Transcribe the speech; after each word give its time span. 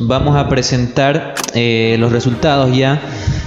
vamos 0.00 0.34
a 0.36 0.48
presentar 0.48 1.34
eh, 1.54 1.96
los 1.98 2.10
resultados 2.10 2.74
ya 2.74 3.00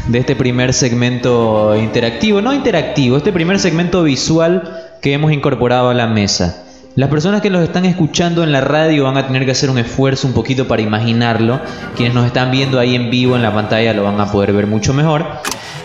de 0.07 0.19
este 0.19 0.35
primer 0.35 0.73
segmento 0.73 1.75
interactivo, 1.75 2.41
no 2.41 2.53
interactivo, 2.53 3.17
este 3.17 3.33
primer 3.33 3.59
segmento 3.59 4.03
visual 4.03 4.91
que 5.01 5.13
hemos 5.13 5.31
incorporado 5.31 5.89
a 5.89 5.93
la 5.93 6.07
mesa. 6.07 6.63
Las 6.95 7.09
personas 7.09 7.41
que 7.41 7.49
los 7.49 7.63
están 7.63 7.85
escuchando 7.85 8.43
en 8.43 8.51
la 8.51 8.61
radio 8.61 9.05
van 9.05 9.17
a 9.17 9.25
tener 9.25 9.45
que 9.45 9.51
hacer 9.51 9.71
un 9.71 9.79
esfuerzo 9.79 10.27
un 10.27 10.33
poquito 10.33 10.67
para 10.67 10.83
imaginarlo. 10.83 11.59
Quienes 11.95 12.13
nos 12.13 12.27
están 12.27 12.51
viendo 12.51 12.79
ahí 12.79 12.93
en 12.93 13.09
vivo 13.09 13.35
en 13.35 13.41
la 13.41 13.51
pantalla 13.51 13.93
lo 13.93 14.03
van 14.03 14.21
a 14.21 14.31
poder 14.31 14.53
ver 14.53 14.67
mucho 14.67 14.93
mejor. 14.93 15.25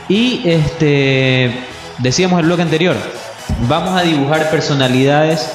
Y 0.09 0.43
este 0.45 1.50
decíamos 1.98 2.41
el 2.41 2.46
bloque 2.46 2.62
anterior, 2.62 2.95
vamos 3.69 3.98
a 3.98 4.03
dibujar 4.03 4.50
personalidades, 4.50 5.50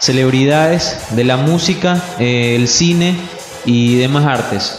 celebridades 0.00 1.06
de 1.16 1.24
la 1.24 1.38
música, 1.38 2.02
eh, 2.18 2.56
el 2.56 2.68
cine 2.68 3.14
y 3.64 3.96
demás 3.96 4.24
artes. 4.24 4.78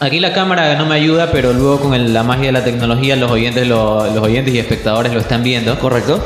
Aquí 0.00 0.18
la 0.18 0.32
cámara 0.32 0.76
no 0.76 0.86
me 0.86 0.94
ayuda, 0.94 1.30
pero 1.30 1.52
luego 1.52 1.80
con 1.80 1.94
el- 1.94 2.14
la 2.14 2.22
magia 2.22 2.46
de 2.46 2.52
la 2.52 2.64
tecnología 2.64 3.16
los 3.16 3.30
oyentes, 3.30 3.66
lo- 3.66 4.06
los 4.14 4.22
oyentes 4.24 4.54
y 4.54 4.58
espectadores 4.58 5.12
lo 5.12 5.20
están 5.20 5.42
viendo. 5.42 5.78
¿Correcto? 5.78 6.24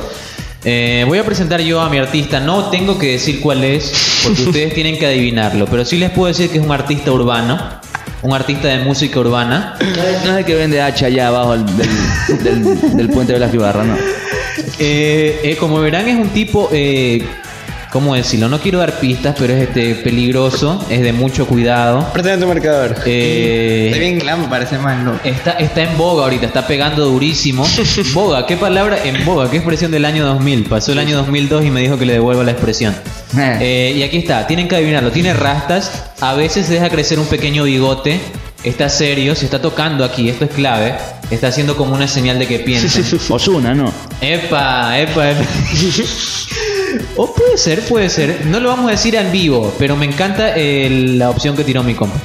Eh, 0.64 1.04
voy 1.08 1.18
a 1.18 1.24
presentar 1.26 1.60
yo 1.60 1.80
a 1.80 1.90
mi 1.90 1.98
artista. 1.98 2.38
No 2.40 2.70
tengo 2.70 2.98
que 2.98 3.12
decir 3.12 3.40
cuál 3.40 3.64
es, 3.64 4.22
porque 4.24 4.42
ustedes 4.48 4.74
tienen 4.74 4.98
que 4.98 5.06
adivinarlo. 5.06 5.66
Pero 5.66 5.84
sí 5.84 5.98
les 5.98 6.10
puedo 6.10 6.28
decir 6.28 6.50
que 6.50 6.58
es 6.58 6.64
un 6.64 6.70
artista 6.72 7.10
urbano, 7.10 7.58
un 8.22 8.32
artista 8.32 8.68
de 8.68 8.78
música 8.84 9.18
urbana. 9.18 9.74
No 10.24 10.32
es 10.32 10.38
el 10.38 10.44
que 10.44 10.54
vende 10.54 10.80
hacha 10.80 11.06
allá 11.06 11.28
abajo 11.28 11.52
del, 11.58 11.66
del, 11.76 12.44
del- 12.44 12.96
del 12.96 13.08
puente 13.10 13.32
de 13.32 13.40
la 13.40 13.52
Ibarra, 13.52 13.82
¿no? 13.84 13.96
Eh, 14.78 15.40
eh, 15.42 15.56
como 15.58 15.80
verán, 15.80 16.08
es 16.08 16.16
un 16.16 16.28
tipo, 16.28 16.68
¿cómo 17.94 18.16
decirlo? 18.16 18.48
No 18.48 18.58
quiero 18.58 18.80
dar 18.80 18.98
pistas, 18.98 19.36
pero 19.38 19.54
es 19.54 19.68
este 19.68 19.94
peligroso, 19.94 20.84
es 20.90 21.00
de 21.00 21.12
mucho 21.12 21.46
cuidado. 21.46 22.04
Préstame 22.12 22.38
tu 22.38 22.48
marcador. 22.48 22.96
Eh, 23.06 23.86
Está 23.86 24.00
bien 24.00 24.18
glam, 24.18 24.50
parece 24.50 24.78
más, 24.78 24.98
¿no? 24.98 25.16
Está, 25.22 25.52
está 25.52 25.82
en 25.84 25.96
boga 25.96 26.24
ahorita, 26.24 26.46
está 26.46 26.66
pegando 26.66 27.06
durísimo. 27.06 27.64
Boga, 28.12 28.46
¿qué 28.46 28.56
palabra? 28.56 28.98
En 29.04 29.24
boga, 29.24 29.48
¿qué 29.48 29.58
expresión 29.58 29.92
del 29.92 30.04
año 30.06 30.26
2000? 30.26 30.64
Pasó 30.64 30.90
el 30.90 30.98
año 30.98 31.16
2002 31.18 31.66
y 31.66 31.70
me 31.70 31.82
dijo 31.82 31.96
que 31.96 32.04
le 32.04 32.14
devuelva 32.14 32.42
la 32.42 32.50
expresión. 32.50 32.96
Eh, 33.38 33.94
y 33.96 34.02
aquí 34.02 34.18
está, 34.18 34.48
tienen 34.48 34.66
que 34.66 34.74
adivinarlo. 34.74 35.12
Tiene 35.12 35.32
rastas, 35.32 36.06
a 36.20 36.34
veces 36.34 36.68
deja 36.68 36.90
crecer 36.90 37.20
un 37.20 37.26
pequeño 37.26 37.62
bigote. 37.62 38.18
Está 38.64 38.88
serio, 38.88 39.36
se 39.36 39.44
está 39.44 39.60
tocando 39.62 40.04
aquí, 40.04 40.28
esto 40.28 40.46
es 40.46 40.50
clave. 40.50 40.94
Está 41.30 41.48
haciendo 41.48 41.76
como 41.76 41.94
una 41.94 42.08
señal 42.08 42.40
de 42.40 42.48
que 42.48 42.58
piensen. 42.58 43.20
Osuna, 43.28 43.72
¿no? 43.72 43.92
Epa, 44.20 44.98
epa, 44.98 45.30
epa. 45.30 45.44
O 47.16 47.32
puede 47.34 47.56
ser, 47.56 47.80
puede 47.82 48.08
ser. 48.08 48.46
No 48.46 48.60
lo 48.60 48.68
vamos 48.70 48.88
a 48.88 48.90
decir 48.92 49.14
en 49.14 49.30
vivo, 49.30 49.74
pero 49.78 49.96
me 49.96 50.06
encanta 50.06 50.56
eh, 50.56 50.88
la 51.16 51.30
opción 51.30 51.56
que 51.56 51.64
tiró 51.64 51.82
mi 51.82 51.94
compa. 51.94 52.16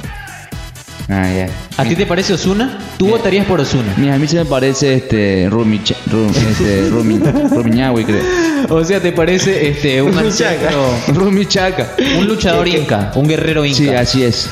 Ah, 1.08 1.28
ya. 1.32 1.48
¿A 1.76 1.84
ti 1.84 1.96
te 1.96 2.06
parece 2.06 2.34
Osuna? 2.34 2.78
Tú 2.96 3.08
votarías 3.08 3.44
por 3.46 3.60
Osuna. 3.60 3.94
Mira, 3.96 4.14
a 4.14 4.18
mí 4.18 4.28
se 4.28 4.36
me 4.36 4.44
parece 4.44 4.94
este 4.94 5.48
Rumi, 5.50 5.80
este, 5.84 6.88
Rumi, 6.88 7.18
Rumi 7.50 7.70
Ñahui, 7.70 8.04
creo. 8.04 8.22
O 8.68 8.84
sea, 8.84 9.00
¿te 9.00 9.10
parece 9.10 9.68
este 9.68 10.00
un 10.02 10.16
ancestro, 10.16 10.94
Rumi 11.08 11.46
Chaca. 11.46 11.94
un 12.18 12.26
luchador 12.28 12.68
inca, 12.68 13.10
un 13.16 13.26
guerrero 13.26 13.64
inca? 13.64 13.76
Sí, 13.76 13.88
así 13.88 14.22
es. 14.22 14.48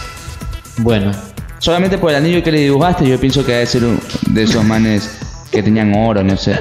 Bueno, 0.79 1.13
Solamente 1.61 1.99
por 1.99 2.11
el 2.11 2.17
anillo 2.17 2.43
que 2.43 2.53
le 2.53 2.61
dibujaste, 2.61 3.07
yo 3.07 3.19
pienso 3.19 3.45
que 3.45 3.53
debe 3.53 3.67
ser 3.67 3.85
un 3.85 4.01
de 4.29 4.45
esos 4.45 4.65
manes 4.65 5.11
que 5.51 5.63
tenían 5.63 5.93
oro, 5.95 6.23
no 6.23 6.37
sé. 6.37 6.53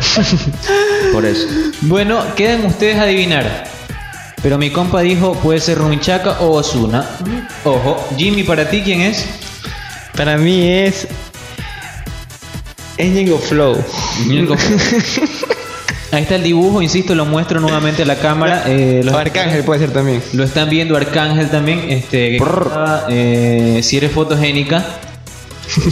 Por 1.14 1.26
eso. 1.26 1.48
bueno, 1.82 2.24
quedan 2.36 2.66
ustedes 2.66 2.98
a 2.98 3.04
adivinar. 3.04 3.66
Pero 4.42 4.58
mi 4.58 4.70
compa 4.70 5.02
dijo 5.02 5.34
puede 5.36 5.60
ser 5.60 5.78
Rumichaca 5.80 6.40
o 6.42 6.52
Osuna. 6.52 7.06
Ojo, 7.64 8.08
Jimmy, 8.18 8.44
para 8.44 8.70
ti 8.70 8.82
quién 8.84 9.02
es? 9.02 9.26
Para 10.16 10.38
mí 10.38 10.68
es. 10.70 11.08
Es 12.98 13.10
Ñengo 13.10 13.38
Flow. 13.40 13.76
Ahí 16.12 16.22
está 16.24 16.36
el 16.36 16.44
dibujo, 16.44 16.82
insisto, 16.82 17.14
lo 17.16 17.26
muestro 17.26 17.60
nuevamente 17.60 18.04
a 18.04 18.06
la 18.06 18.16
cámara. 18.16 18.64
Eh, 18.68 19.02
los- 19.04 19.14
Arcángel 19.14 19.64
puede 19.64 19.82
ser 19.82 19.92
también. 19.92 20.24
Lo 20.34 20.44
están 20.46 20.70
viendo 20.70 20.96
Arcángel 20.96 21.50
también. 21.50 21.86
Este, 21.90 22.38
que 22.38 22.40
eh, 23.10 23.80
si 23.84 23.98
eres 23.98 24.12
fotogénica. 24.12 24.86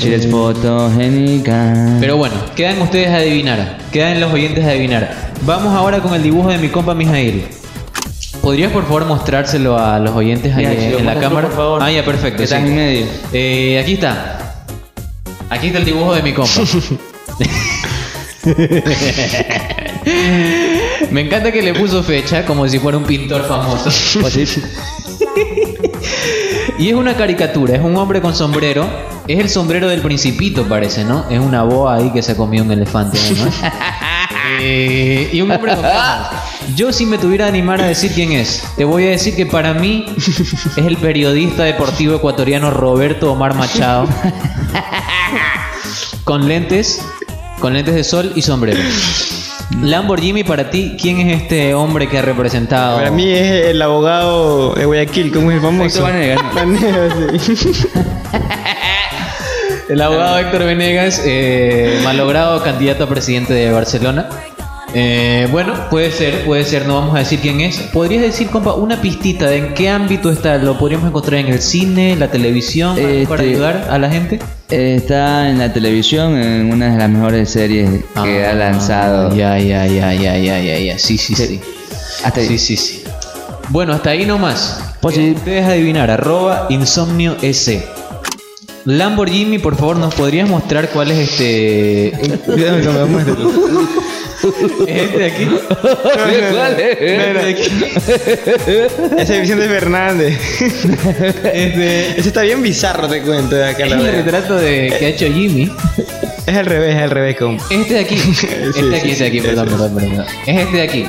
Eres 0.03 0.27
fotogénica. 0.29 1.97
Pero 1.99 2.17
bueno, 2.17 2.35
quedan 2.55 2.81
ustedes 2.81 3.09
a 3.09 3.17
adivinar. 3.17 3.77
Quedan 3.91 4.19
los 4.21 4.31
oyentes 4.33 4.63
a 4.65 4.69
adivinar. 4.69 5.31
Vamos 5.41 5.73
ahora 5.75 5.99
con 5.99 6.13
el 6.13 6.23
dibujo 6.23 6.49
de 6.49 6.57
mi 6.57 6.69
compa 6.69 6.93
Mijail. 6.95 7.45
¿Podrías 8.41 8.71
por 8.71 8.83
favor 8.83 9.05
mostrárselo 9.05 9.77
a 9.77 9.99
los 9.99 10.15
oyentes 10.15 10.55
ahí 10.55 10.63
Ya, 10.63 10.71
en, 10.73 10.77
chico, 10.79 10.97
la 10.99 11.03
muéstralo, 11.03 11.21
cámara? 11.21 11.47
por 11.47 11.55
favor. 11.57 11.83
Ah, 11.83 11.91
ya, 11.91 12.05
perfecto. 12.05 12.37
Que 12.37 12.43
estás 12.43 12.61
sí. 12.61 12.67
en 12.67 12.75
medio. 12.75 13.05
Eh, 13.33 13.79
aquí 13.81 13.93
está. 13.93 14.65
Aquí 15.49 15.67
está 15.67 15.79
el 15.79 15.85
dibujo 15.85 16.13
de 16.13 16.21
mi 16.21 16.33
compa. 16.33 16.51
Me 21.11 21.21
encanta 21.21 21.51
que 21.51 21.61
le 21.61 21.73
puso 21.73 22.03
fecha 22.03 22.45
como 22.45 22.67
si 22.67 22.79
fuera 22.79 22.97
un 22.97 23.05
pintor 23.05 23.45
famoso. 23.47 23.89
Pues. 24.21 24.59
Y 26.77 26.89
es 26.89 26.93
una 26.95 27.15
caricatura, 27.15 27.75
es 27.75 27.81
un 27.81 27.95
hombre 27.95 28.19
con 28.21 28.35
sombrero. 28.35 28.85
Es 29.27 29.39
el 29.39 29.49
sombrero 29.49 29.87
del 29.87 30.01
principito, 30.01 30.67
parece, 30.67 31.03
¿no? 31.03 31.25
Es 31.29 31.39
una 31.39 31.63
boa 31.63 31.95
ahí 31.95 32.11
que 32.11 32.21
se 32.21 32.35
comió 32.35 32.63
un 32.63 32.71
elefante, 32.71 33.17
¿no? 33.37 33.51
Eh, 34.61 35.31
y 35.33 35.41
un 35.41 35.51
hombre 35.51 35.73
con 35.73 35.81
gafas. 35.81 36.43
Yo 36.75 36.93
si 36.93 37.05
me 37.05 37.17
tuviera 37.17 37.45
que 37.45 37.49
animar 37.49 37.81
a 37.81 37.87
decir 37.87 38.11
quién 38.13 38.31
es, 38.31 38.63
te 38.77 38.85
voy 38.85 39.05
a 39.07 39.09
decir 39.09 39.35
que 39.35 39.45
para 39.45 39.73
mí 39.73 40.05
es 40.17 40.77
el 40.77 40.97
periodista 40.97 41.63
deportivo 41.63 42.15
ecuatoriano 42.15 42.69
Roberto 42.69 43.31
Omar 43.31 43.55
Machado. 43.55 44.07
con 46.23 46.47
lentes, 46.47 47.01
con 47.59 47.73
lentes 47.73 47.95
de 47.95 48.03
sol 48.03 48.33
y 48.35 48.43
sombrero. 48.43 48.79
Lamborghini, 49.81 50.43
para 50.43 50.69
ti, 50.69 50.95
¿quién 50.99 51.19
es 51.19 51.41
este 51.41 51.73
hombre 51.73 52.07
que 52.07 52.19
ha 52.19 52.21
representado? 52.21 52.97
Para 52.97 53.11
mí 53.11 53.29
es 53.29 53.65
el 53.67 53.81
abogado 53.81 54.73
de 54.75 54.85
Guayaquil, 54.85 55.31
como 55.31 55.51
es 55.51 55.57
el 55.57 55.61
famoso. 55.61 55.85
Héctor 55.85 56.03
Vanegas, 56.03 56.43
¿no? 56.43 56.53
Vanegas, 56.53 57.41
sí. 57.41 57.87
El 59.89 60.01
abogado 60.01 60.39
Héctor 60.39 60.63
Venegas, 60.63 61.21
eh, 61.25 61.99
malogrado 62.03 62.63
candidato 62.63 63.03
a 63.03 63.07
presidente 63.09 63.53
de 63.53 63.71
Barcelona. 63.71 64.29
Eh, 64.97 65.47
bueno, 65.51 65.73
puede 65.89 66.09
ser, 66.11 66.45
puede 66.45 66.63
ser, 66.63 66.87
no 66.87 66.95
vamos 66.95 67.15
a 67.15 67.19
decir 67.19 67.39
quién 67.41 67.59
es. 67.61 67.77
¿Podrías 67.93 68.21
decir, 68.23 68.47
compa, 68.49 68.73
una 68.73 69.01
pistita 69.01 69.45
de 69.47 69.57
en 69.57 69.73
qué 69.73 69.89
ámbito 69.89 70.31
está? 70.31 70.57
¿Lo 70.57 70.77
podríamos 70.77 71.07
encontrar 71.09 71.41
en 71.41 71.47
el 71.47 71.61
cine, 71.61 72.15
la 72.15 72.31
televisión, 72.31 72.97
algo 72.97 73.29
para 73.29 73.43
Este- 73.43 73.53
ayudar 73.55 73.87
a 73.89 73.99
la 73.99 74.09
gente? 74.09 74.39
Está 74.69 75.49
en 75.49 75.59
la 75.59 75.71
televisión 75.73 76.37
en 76.41 76.71
una 76.71 76.91
de 76.93 76.97
las 76.97 77.09
mejores 77.09 77.49
series 77.49 77.89
que 78.23 78.45
ha 78.45 78.53
lanzado. 78.53 79.29
Ah, 79.31 79.35
Ya, 79.35 79.59
ya, 79.59 79.85
ya, 79.85 80.13
ya, 80.13 80.37
ya, 80.37 80.59
ya, 80.59 80.79
ya. 80.79 80.97
Sí, 80.97 81.17
sí, 81.17 81.35
sí. 81.35 81.59
Hasta 82.23 82.39
ahí. 82.39 82.47
Sí, 82.47 82.57
sí, 82.57 82.77
sí. 82.77 83.03
Bueno, 83.69 83.93
hasta 83.93 84.11
ahí 84.11 84.25
nomás. 84.25 84.79
Pues 85.01 85.17
Eh, 85.17 85.21
sí. 85.21 85.31
Ustedes 85.35 85.65
adivinar, 85.67 86.09
arroba 86.09 86.67
insomnio 86.69 87.35
S. 87.41 87.85
Lamborghini, 88.85 89.57
por 89.57 89.75
favor, 89.75 89.97
¿nos 89.97 90.13
podrías 90.13 90.47
mostrar 90.47 90.89
cuál 90.89 91.09
es 91.09 91.29
este. 91.29 92.13
Cuidado, 92.45 92.81
que 92.81 92.89
me 92.89 93.05
muéstralo. 93.05 93.51
¿Es 94.87 95.01
este 95.01 95.17
de 95.17 95.25
aquí? 95.25 95.47
¿Cuál 96.53 96.79
es? 96.79 96.97
Este 96.99 97.33
de 97.33 97.49
aquí. 97.49 97.63
Ese 99.17 99.35
es 99.35 99.41
Vicente 99.41 99.67
Fernández. 99.67 100.39
Este. 101.45 102.19
Ese 102.19 102.27
está 102.27 102.43
bien 102.43 102.61
bizarro, 102.61 103.07
te 103.07 103.23
cuento. 103.23 103.55
De 103.55 103.65
acá 103.65 103.85
Es 103.85 103.89
la 103.89 103.97
el 103.97 104.23
retrato 104.23 104.55
de, 104.55 104.93
que 104.99 105.05
ha 105.05 105.09
hecho 105.09 105.25
Jimmy. 105.25 105.71
Es 106.45 106.55
al 106.55 106.67
revés, 106.67 106.95
es 106.95 107.01
al 107.01 107.09
revés. 107.09 107.37
Como. 107.37 107.57
Este 107.71 107.93
de 107.95 107.99
aquí. 108.01 108.15
Este 108.15 108.27
de 108.27 108.35
aquí, 108.35 108.35
sí, 108.35 108.47
este 108.69 108.85
de 108.85 109.25
aquí, 109.25 109.39
sí, 109.39 109.41
perdón, 109.41 109.67
perdón, 109.67 109.95
perdón. 109.95 110.25
Es 110.45 110.57
este 110.57 110.77
de 110.77 110.83
aquí. 110.83 111.05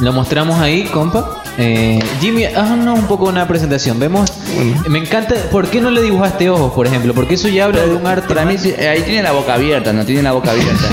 Lo 0.00 0.12
mostramos 0.12 0.58
ahí, 0.58 0.84
compa. 0.84 1.41
Eh, 1.58 1.98
Jimmy, 2.20 2.44
haznos 2.46 2.98
un 2.98 3.06
poco 3.06 3.26
una 3.26 3.46
presentación. 3.46 3.98
Vemos. 4.00 4.32
Bueno. 4.54 4.82
Me 4.88 4.98
encanta. 4.98 5.34
¿Por 5.50 5.68
qué 5.68 5.80
no 5.80 5.90
le 5.90 6.00
dibujaste 6.02 6.48
ojos, 6.48 6.72
por 6.72 6.86
ejemplo? 6.86 7.12
Porque 7.14 7.34
eso 7.34 7.48
ya 7.48 7.66
habla 7.66 7.82
de 7.84 7.94
un 7.94 8.06
arte. 8.06 8.26
Para 8.28 8.44
mí, 8.46 8.56
sí, 8.58 8.74
eh, 8.76 8.88
ahí 8.88 9.02
tiene 9.02 9.22
la 9.22 9.32
boca 9.32 9.54
abierta, 9.54 9.92
no 9.92 10.04
tiene 10.06 10.22
la 10.22 10.32
boca 10.32 10.50
abierta. 10.52 10.88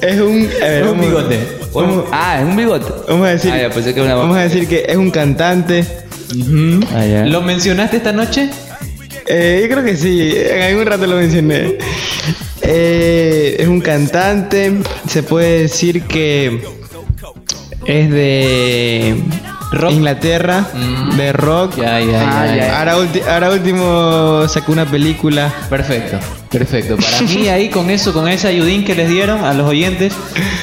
Es 0.00 0.20
un. 0.20 0.48
A 0.62 0.66
ver, 0.66 0.82
un 0.84 0.90
vamos- 0.90 1.06
bigote. 1.06 1.38
Vamos, 1.74 2.04
ah, 2.12 2.38
es 2.40 2.44
un 2.48 2.56
bigote. 2.56 2.92
vamos 3.08 3.26
a 3.26 3.30
decir. 3.30 3.50
Ah, 3.52 3.58
ya, 3.62 3.70
pensé 3.70 3.92
que 3.94 4.00
era 4.00 4.06
una 4.14 4.14
vamos 4.14 4.36
a 4.36 4.40
decir 4.42 4.66
que 4.68 4.84
es 4.88 4.96
un 4.96 5.10
cantante. 5.10 5.84
Ah, 6.94 7.04
ya. 7.04 7.24
¿Lo 7.26 7.42
mencionaste 7.42 7.96
esta 7.98 8.12
noche? 8.12 8.48
Eh, 9.26 9.58
yo 9.62 9.74
creo 9.74 9.84
que 9.84 9.96
sí, 9.96 10.32
en 10.34 10.62
algún 10.62 10.86
rato 10.86 11.06
lo 11.06 11.16
mencioné. 11.16 11.76
Eh, 12.70 13.56
es 13.60 13.66
un 13.66 13.80
cantante, 13.80 14.74
se 15.08 15.22
puede 15.22 15.62
decir 15.62 16.02
que 16.02 16.60
es 17.86 18.10
de 18.10 19.16
Rock. 19.70 19.92
Inglaterra, 19.92 20.64
Mm. 20.72 21.16
de 21.16 21.32
rock. 21.32 21.76
Ya, 21.76 22.00
ya, 22.00 22.40
Ah, 22.40 22.46
ya, 22.46 22.56
ya. 22.56 22.66
ya. 22.68 22.78
Ahora, 23.34 23.50
último 23.50 24.44
sacó 24.48 24.72
una 24.72 24.86
película. 24.86 25.52
Perfecto, 25.68 26.16
perfecto. 26.50 26.96
Para 26.96 27.20
mí 27.22 27.48
ahí 27.48 27.68
con 27.68 27.90
eso, 27.90 28.12
con 28.14 28.28
ese 28.28 28.48
ayudín 28.48 28.84
que 28.84 28.94
les 28.94 29.10
dieron 29.10 29.44
a 29.44 29.52
los 29.52 29.68
oyentes, 29.68 30.14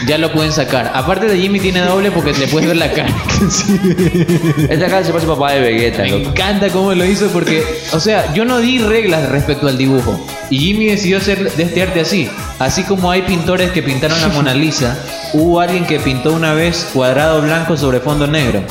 ya 0.07 0.17
lo 0.17 0.31
pueden 0.31 0.51
sacar. 0.51 0.91
Aparte 0.95 1.27
de 1.27 1.37
Jimmy 1.37 1.59
tiene 1.59 1.81
doble 1.81 2.09
porque 2.11 2.33
le 2.33 2.47
puedes 2.47 2.67
ver 2.67 2.77
la 2.77 2.91
cara. 2.91 3.09
Esta 4.69 4.87
cara 4.87 5.03
se 5.03 5.11
parece 5.11 5.27
papá 5.27 5.51
de 5.51 5.59
Vegeta, 5.61 6.03
Me 6.03 6.09
loco. 6.11 6.29
encanta 6.29 6.69
cómo 6.69 6.93
lo 6.93 7.05
hizo 7.05 7.27
porque, 7.27 7.63
o 7.93 7.99
sea, 7.99 8.33
yo 8.33 8.45
no 8.45 8.59
di 8.59 8.79
reglas 8.79 9.29
respecto 9.29 9.67
al 9.67 9.77
dibujo. 9.77 10.19
Y 10.49 10.59
Jimmy 10.59 10.85
decidió 10.87 11.17
hacer 11.17 11.51
de 11.51 11.63
este 11.63 11.81
arte 11.83 12.01
así. 12.01 12.29
Así 12.59 12.83
como 12.83 13.11
hay 13.11 13.21
pintores 13.23 13.71
que 13.71 13.83
pintaron 13.83 14.19
la 14.21 14.29
Mona 14.29 14.53
Lisa, 14.53 14.97
hubo 15.33 15.59
alguien 15.59 15.85
que 15.85 15.99
pintó 15.99 16.33
una 16.33 16.53
vez 16.53 16.87
cuadrado 16.93 17.41
blanco 17.41 17.77
sobre 17.77 17.99
fondo 17.99 18.27
negro. 18.27 18.61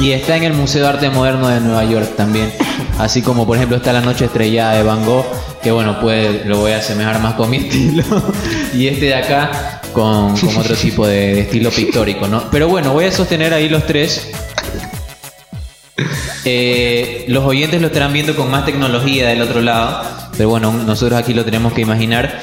Y 0.00 0.12
está 0.12 0.36
en 0.36 0.44
el 0.44 0.54
Museo 0.54 0.82
de 0.82 0.88
Arte 0.88 1.10
Moderno 1.10 1.48
de 1.48 1.60
Nueva 1.60 1.84
York 1.84 2.16
también. 2.16 2.50
Así 2.98 3.20
como 3.20 3.46
por 3.46 3.56
ejemplo 3.56 3.76
está 3.76 3.92
la 3.92 4.00
Noche 4.00 4.24
Estrellada 4.24 4.74
de 4.74 4.82
Van 4.82 5.04
Gogh, 5.04 5.26
que 5.62 5.70
bueno, 5.70 6.00
puede, 6.00 6.44
lo 6.46 6.58
voy 6.58 6.72
a 6.72 6.78
asemejar 6.78 7.20
más 7.20 7.34
con 7.34 7.50
mi 7.50 7.56
estilo. 7.68 8.04
y 8.72 8.86
este 8.86 9.06
de 9.06 9.14
acá 9.14 9.80
con, 9.92 10.32
otro 10.56 10.74
tipo 10.74 11.06
de, 11.06 11.34
de 11.34 11.40
estilo 11.40 11.70
pictórico, 11.70 12.26
¿no? 12.28 12.50
Pero 12.50 12.68
bueno, 12.68 12.92
voy 12.92 13.04
a 13.04 13.12
sostener 13.12 13.52
ahí 13.52 13.68
los 13.68 13.86
tres. 13.86 14.30
Eh, 16.46 17.26
los 17.28 17.44
oyentes 17.44 17.80
lo 17.80 17.88
estarán 17.88 18.12
viendo 18.14 18.34
con 18.34 18.50
más 18.50 18.64
tecnología 18.64 19.28
del 19.28 19.42
otro 19.42 19.60
lado, 19.60 20.02
pero 20.36 20.48
bueno, 20.48 20.72
nosotros 20.72 21.20
aquí 21.20 21.34
lo 21.34 21.44
tenemos 21.44 21.74
que 21.74 21.82
imaginar. 21.82 22.40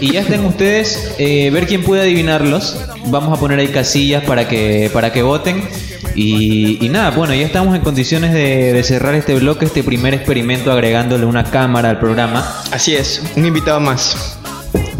Y 0.00 0.12
ya 0.12 0.20
estén 0.20 0.44
ustedes, 0.44 1.14
eh, 1.18 1.50
ver 1.50 1.66
quién 1.66 1.82
puede 1.82 2.02
adivinarlos. 2.02 2.76
Vamos 3.06 3.36
a 3.36 3.40
poner 3.40 3.58
ahí 3.58 3.68
casillas 3.68 4.22
para 4.24 4.46
que, 4.46 4.90
para 4.92 5.12
que 5.12 5.22
voten. 5.22 5.68
Y, 6.14 6.84
y 6.84 6.88
nada, 6.88 7.10
bueno, 7.10 7.34
ya 7.34 7.46
estamos 7.46 7.74
en 7.74 7.82
condiciones 7.82 8.32
de, 8.32 8.72
de 8.72 8.82
cerrar 8.82 9.14
este 9.14 9.34
bloque, 9.34 9.64
este 9.64 9.82
primer 9.82 10.12
experimento 10.14 10.70
agregándole 10.70 11.24
una 11.24 11.44
cámara 11.44 11.90
al 11.90 11.98
programa. 11.98 12.46
Así 12.70 12.94
es, 12.94 13.22
un 13.36 13.46
invitado 13.46 13.80
más. 13.80 14.38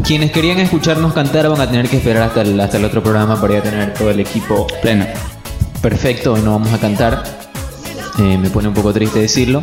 Quienes 0.04 0.32
querían 0.32 0.58
escucharnos 0.58 1.12
cantar 1.12 1.48
van 1.48 1.60
a 1.60 1.70
tener 1.70 1.88
que 1.88 1.98
esperar 1.98 2.22
hasta 2.24 2.42
el, 2.42 2.58
hasta 2.60 2.76
el 2.78 2.84
otro 2.84 3.02
programa 3.02 3.40
para 3.40 3.54
ya 3.54 3.62
tener 3.62 3.94
todo 3.94 4.10
el 4.10 4.20
equipo 4.20 4.66
Pleno. 4.80 5.06
perfecto. 5.80 6.32
Hoy 6.32 6.40
no 6.42 6.52
vamos 6.52 6.72
a 6.72 6.78
cantar. 6.78 7.22
Eh, 8.18 8.38
me 8.38 8.50
pone 8.50 8.68
un 8.68 8.74
poco 8.74 8.92
triste 8.92 9.20
decirlo. 9.20 9.62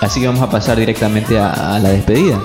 Así 0.00 0.20
que 0.20 0.26
vamos 0.26 0.42
a 0.42 0.50
pasar 0.50 0.78
directamente 0.78 1.38
a, 1.38 1.74
a 1.74 1.78
la 1.78 1.90
despedida. 1.90 2.40